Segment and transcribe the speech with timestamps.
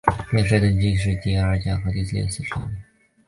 [0.31, 2.75] 殿试登进士第二甲第六十四名。